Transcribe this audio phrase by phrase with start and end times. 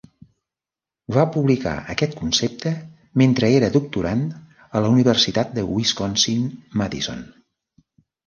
[1.17, 2.71] Va publicar aquest concepte
[3.23, 4.25] mentre era doctorand
[4.79, 7.25] a la Universitat de Wisconsin-Madison.